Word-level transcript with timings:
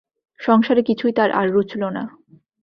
সংসারে 0.39 0.81
কিছুই 0.83 1.13
তাঁর 1.13 1.29
আর 1.31 1.47
রুচল 1.49 1.83
না। 1.89 2.03